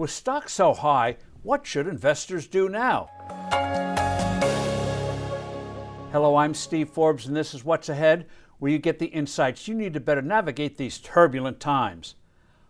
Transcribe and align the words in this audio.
With 0.00 0.10
stocks 0.10 0.54
so 0.54 0.72
high, 0.72 1.18
what 1.42 1.66
should 1.66 1.86
investors 1.86 2.46
do 2.46 2.70
now? 2.70 3.10
Hello, 6.10 6.36
I'm 6.36 6.54
Steve 6.54 6.88
Forbes, 6.88 7.26
and 7.26 7.36
this 7.36 7.52
is 7.52 7.66
What's 7.66 7.90
Ahead, 7.90 8.26
where 8.58 8.72
you 8.72 8.78
get 8.78 8.98
the 8.98 9.08
insights 9.08 9.68
you 9.68 9.74
need 9.74 9.92
to 9.92 10.00
better 10.00 10.22
navigate 10.22 10.78
these 10.78 10.96
turbulent 10.96 11.60
times. 11.60 12.14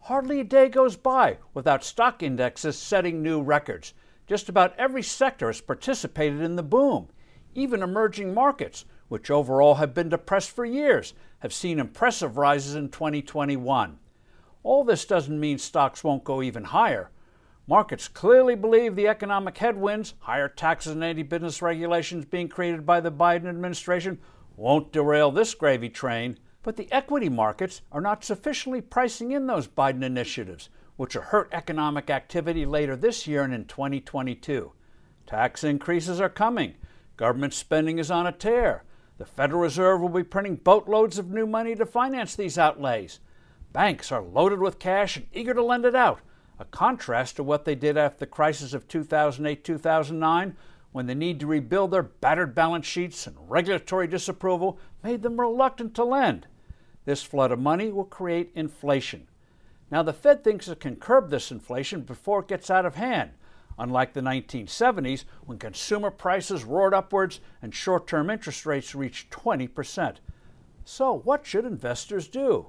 Hardly 0.00 0.40
a 0.40 0.44
day 0.44 0.68
goes 0.68 0.96
by 0.96 1.38
without 1.54 1.84
stock 1.84 2.20
indexes 2.20 2.76
setting 2.76 3.22
new 3.22 3.40
records. 3.40 3.94
Just 4.26 4.48
about 4.48 4.76
every 4.76 5.04
sector 5.04 5.46
has 5.46 5.60
participated 5.60 6.40
in 6.40 6.56
the 6.56 6.64
boom. 6.64 7.10
Even 7.54 7.80
emerging 7.80 8.34
markets, 8.34 8.86
which 9.06 9.30
overall 9.30 9.76
have 9.76 9.94
been 9.94 10.08
depressed 10.08 10.50
for 10.50 10.64
years, 10.64 11.14
have 11.38 11.52
seen 11.52 11.78
impressive 11.78 12.36
rises 12.36 12.74
in 12.74 12.88
2021. 12.88 14.00
All 14.64 14.82
this 14.82 15.04
doesn't 15.04 15.38
mean 15.38 15.58
stocks 15.58 16.02
won't 16.02 16.24
go 16.24 16.42
even 16.42 16.64
higher. 16.64 17.12
Markets 17.70 18.08
clearly 18.08 18.56
believe 18.56 18.96
the 18.96 19.06
economic 19.06 19.56
headwinds, 19.58 20.14
higher 20.18 20.48
taxes 20.48 20.90
and 20.90 21.04
anti 21.04 21.22
business 21.22 21.62
regulations 21.62 22.24
being 22.24 22.48
created 22.48 22.84
by 22.84 22.98
the 22.98 23.12
Biden 23.12 23.46
administration, 23.48 24.18
won't 24.56 24.90
derail 24.90 25.30
this 25.30 25.54
gravy 25.54 25.88
train. 25.88 26.36
But 26.64 26.76
the 26.76 26.90
equity 26.90 27.28
markets 27.28 27.82
are 27.92 28.00
not 28.00 28.24
sufficiently 28.24 28.80
pricing 28.80 29.30
in 29.30 29.46
those 29.46 29.68
Biden 29.68 30.02
initiatives, 30.02 30.68
which 30.96 31.14
will 31.14 31.22
hurt 31.22 31.48
economic 31.52 32.10
activity 32.10 32.66
later 32.66 32.96
this 32.96 33.28
year 33.28 33.44
and 33.44 33.54
in 33.54 33.66
2022. 33.66 34.72
Tax 35.28 35.62
increases 35.62 36.20
are 36.20 36.28
coming. 36.28 36.74
Government 37.16 37.54
spending 37.54 38.00
is 38.00 38.10
on 38.10 38.26
a 38.26 38.32
tear. 38.32 38.82
The 39.18 39.26
Federal 39.26 39.60
Reserve 39.60 40.00
will 40.00 40.08
be 40.08 40.24
printing 40.24 40.56
boatloads 40.56 41.18
of 41.18 41.30
new 41.30 41.46
money 41.46 41.76
to 41.76 41.86
finance 41.86 42.34
these 42.34 42.58
outlays. 42.58 43.20
Banks 43.72 44.10
are 44.10 44.22
loaded 44.22 44.58
with 44.58 44.80
cash 44.80 45.16
and 45.16 45.28
eager 45.32 45.54
to 45.54 45.62
lend 45.62 45.84
it 45.84 45.94
out 45.94 46.18
a 46.60 46.64
contrast 46.66 47.36
to 47.36 47.42
what 47.42 47.64
they 47.64 47.74
did 47.74 47.96
after 47.96 48.18
the 48.18 48.26
crisis 48.26 48.74
of 48.74 48.86
2008 48.86 49.64
2009, 49.64 50.56
when 50.92 51.06
the 51.06 51.14
need 51.14 51.40
to 51.40 51.46
rebuild 51.46 51.90
their 51.90 52.02
battered 52.02 52.54
balance 52.54 52.86
sheets 52.86 53.26
and 53.26 53.36
regulatory 53.48 54.06
disapproval 54.06 54.78
made 55.02 55.22
them 55.22 55.40
reluctant 55.40 55.94
to 55.94 56.04
lend. 56.04 56.46
This 57.06 57.22
flood 57.22 57.50
of 57.50 57.58
money 57.58 57.90
will 57.90 58.04
create 58.04 58.52
inflation. 58.54 59.26
Now, 59.90 60.02
the 60.02 60.12
Fed 60.12 60.44
thinks 60.44 60.68
it 60.68 60.80
can 60.80 60.96
curb 60.96 61.30
this 61.30 61.50
inflation 61.50 62.02
before 62.02 62.40
it 62.40 62.48
gets 62.48 62.70
out 62.70 62.84
of 62.84 62.94
hand, 62.96 63.30
unlike 63.78 64.12
the 64.12 64.20
1970s 64.20 65.24
when 65.46 65.58
consumer 65.58 66.10
prices 66.10 66.64
roared 66.64 66.92
upwards 66.92 67.40
and 67.62 67.74
short 67.74 68.06
term 68.06 68.28
interest 68.28 68.66
rates 68.66 68.94
reached 68.94 69.30
20%. 69.30 70.16
So, 70.84 71.20
what 71.24 71.46
should 71.46 71.64
investors 71.64 72.28
do? 72.28 72.66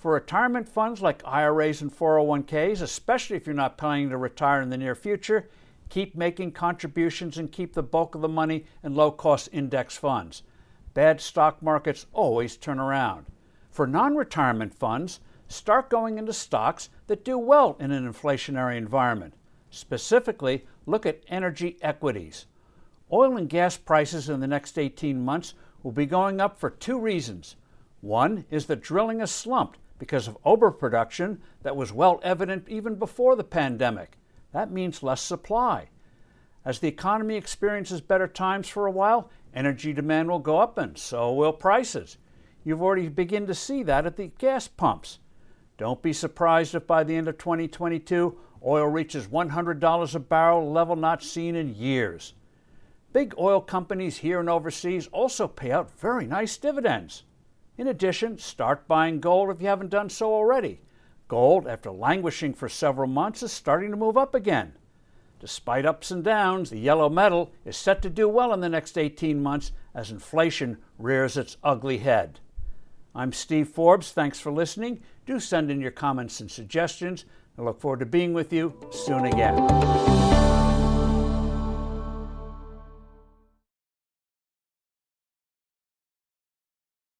For 0.00 0.12
retirement 0.12 0.66
funds 0.66 1.02
like 1.02 1.20
IRAs 1.26 1.82
and 1.82 1.94
401ks, 1.94 2.80
especially 2.80 3.36
if 3.36 3.44
you're 3.44 3.54
not 3.54 3.76
planning 3.76 4.08
to 4.08 4.16
retire 4.16 4.62
in 4.62 4.70
the 4.70 4.78
near 4.78 4.94
future, 4.94 5.50
keep 5.90 6.16
making 6.16 6.52
contributions 6.52 7.36
and 7.36 7.52
keep 7.52 7.74
the 7.74 7.82
bulk 7.82 8.14
of 8.14 8.22
the 8.22 8.28
money 8.28 8.64
in 8.82 8.94
low 8.94 9.10
cost 9.10 9.50
index 9.52 9.98
funds. 9.98 10.42
Bad 10.94 11.20
stock 11.20 11.60
markets 11.60 12.06
always 12.14 12.56
turn 12.56 12.80
around. 12.80 13.26
For 13.70 13.86
non 13.86 14.16
retirement 14.16 14.72
funds, 14.72 15.20
start 15.48 15.90
going 15.90 16.16
into 16.16 16.32
stocks 16.32 16.88
that 17.06 17.22
do 17.22 17.36
well 17.36 17.76
in 17.78 17.90
an 17.90 18.10
inflationary 18.10 18.78
environment. 18.78 19.34
Specifically, 19.68 20.64
look 20.86 21.04
at 21.04 21.22
energy 21.28 21.76
equities. 21.82 22.46
Oil 23.12 23.36
and 23.36 23.50
gas 23.50 23.76
prices 23.76 24.30
in 24.30 24.40
the 24.40 24.46
next 24.46 24.78
18 24.78 25.22
months 25.22 25.52
will 25.82 25.92
be 25.92 26.06
going 26.06 26.40
up 26.40 26.58
for 26.58 26.70
two 26.70 26.98
reasons. 26.98 27.56
One 28.00 28.46
is 28.48 28.64
that 28.64 28.80
drilling 28.80 29.20
has 29.20 29.30
slumped 29.30 29.78
because 30.00 30.26
of 30.26 30.36
overproduction 30.44 31.40
that 31.62 31.76
was 31.76 31.92
well 31.92 32.18
evident 32.24 32.68
even 32.68 32.96
before 32.96 33.36
the 33.36 33.44
pandemic. 33.44 34.18
That 34.52 34.72
means 34.72 35.04
less 35.04 35.20
supply. 35.20 35.90
As 36.64 36.80
the 36.80 36.88
economy 36.88 37.36
experiences 37.36 38.00
better 38.00 38.26
times 38.26 38.68
for 38.68 38.86
a 38.86 38.90
while, 38.90 39.30
energy 39.54 39.92
demand 39.92 40.28
will 40.28 40.40
go 40.40 40.58
up 40.58 40.76
and 40.78 40.98
so 40.98 41.32
will 41.32 41.52
prices. 41.52 42.18
You've 42.64 42.82
already 42.82 43.08
begun 43.08 43.46
to 43.46 43.54
see 43.54 43.82
that 43.84 44.06
at 44.06 44.16
the 44.16 44.32
gas 44.38 44.66
pumps. 44.66 45.20
Don't 45.78 46.02
be 46.02 46.12
surprised 46.12 46.74
if 46.74 46.86
by 46.86 47.04
the 47.04 47.16
end 47.16 47.28
of 47.28 47.38
2022, 47.38 48.36
oil 48.66 48.86
reaches 48.86 49.28
$100 49.28 50.14
a 50.14 50.18
barrel, 50.18 50.72
level 50.72 50.96
not 50.96 51.22
seen 51.22 51.54
in 51.54 51.74
years. 51.74 52.34
Big 53.12 53.34
oil 53.38 53.60
companies 53.60 54.18
here 54.18 54.40
and 54.40 54.48
overseas 54.48 55.08
also 55.08 55.48
pay 55.48 55.72
out 55.72 55.90
very 55.98 56.26
nice 56.26 56.56
dividends. 56.58 57.24
In 57.80 57.88
addition, 57.88 58.36
start 58.36 58.86
buying 58.86 59.20
gold 59.20 59.48
if 59.48 59.62
you 59.62 59.68
haven't 59.68 59.88
done 59.88 60.10
so 60.10 60.34
already. 60.34 60.82
Gold, 61.28 61.66
after 61.66 61.90
languishing 61.90 62.52
for 62.52 62.68
several 62.68 63.08
months, 63.08 63.42
is 63.42 63.52
starting 63.52 63.90
to 63.90 63.96
move 63.96 64.18
up 64.18 64.34
again. 64.34 64.74
Despite 65.38 65.86
ups 65.86 66.10
and 66.10 66.22
downs, 66.22 66.68
the 66.68 66.78
yellow 66.78 67.08
metal 67.08 67.52
is 67.64 67.78
set 67.78 68.02
to 68.02 68.10
do 68.10 68.28
well 68.28 68.52
in 68.52 68.60
the 68.60 68.68
next 68.68 68.98
18 68.98 69.42
months 69.42 69.72
as 69.94 70.10
inflation 70.10 70.76
rears 70.98 71.38
its 71.38 71.56
ugly 71.64 71.96
head. 71.96 72.40
I'm 73.14 73.32
Steve 73.32 73.70
Forbes. 73.70 74.12
Thanks 74.12 74.38
for 74.38 74.52
listening. 74.52 75.00
Do 75.24 75.40
send 75.40 75.70
in 75.70 75.80
your 75.80 75.90
comments 75.90 76.38
and 76.40 76.50
suggestions. 76.50 77.24
I 77.58 77.62
look 77.62 77.80
forward 77.80 78.00
to 78.00 78.06
being 78.06 78.34
with 78.34 78.52
you 78.52 78.78
soon 78.90 79.24
again. 79.24 80.59